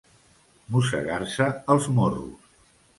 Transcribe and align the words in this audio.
Mossegar-se 0.77 1.51
els 1.77 1.93
morros. 2.01 2.55